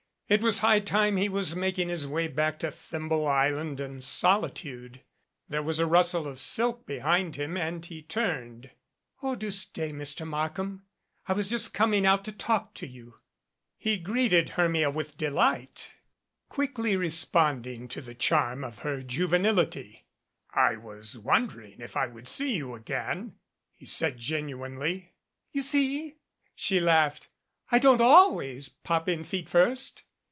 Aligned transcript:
It 0.31 0.41
was 0.41 0.59
high 0.59 0.79
time 0.79 1.17
he 1.17 1.27
was 1.27 1.57
making 1.57 1.89
his 1.89 2.07
way 2.07 2.29
back 2.29 2.57
to 2.59 2.71
Thimble 2.71 3.27
Island 3.27 3.81
and 3.81 4.01
soli 4.01 4.49
tude. 4.49 5.01
There 5.49 5.61
was 5.61 5.77
a 5.77 5.85
rustle 5.85 6.25
of 6.25 6.39
silk 6.39 6.85
behind 6.85 7.35
him, 7.35 7.57
and 7.57 7.85
he 7.85 8.01
turned. 8.01 8.67
87 8.67 8.79
"Oh, 9.23 9.35
do 9.35 9.51
stay, 9.51 9.91
Mr. 9.91 10.25
Markham. 10.25 10.83
I 11.27 11.33
was 11.33 11.49
just 11.49 11.73
coming 11.73 12.05
out 12.05 12.23
to 12.23 12.31
talk 12.31 12.73
to 12.75 12.87
you." 12.87 13.15
He 13.77 13.97
greeted 13.97 14.51
Hermia 14.51 14.89
with 14.89 15.17
delight, 15.17 15.91
quickly 16.47 16.95
responding 16.95 17.89
to 17.89 18.01
the 18.01 18.15
charm 18.15 18.63
of 18.63 18.77
her 18.79 19.01
juvenility. 19.03 20.05
"I 20.53 20.77
was 20.77 21.17
wondering 21.17 21.81
if 21.81 21.97
I 21.97 22.07
would 22.07 22.29
see 22.29 22.55
you 22.55 22.73
again," 22.73 23.35
he 23.75 23.85
said 23.85 24.17
genuinely. 24.17 25.11
"You 25.51 25.61
see," 25.61 26.15
she 26.55 26.79
laughed, 26.79 27.27
"I 27.69 27.79
don't 27.79 27.99
always 27.99 28.69
pop 28.69 29.09
in 29.09 29.25
feet 29.25 29.49
first." 29.49 30.03